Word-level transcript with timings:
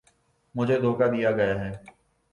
مجھے 0.55 0.77
دھوکا 0.81 1.07
دیا 1.13 1.31
گیا 1.31 1.53
ہے 1.61 1.71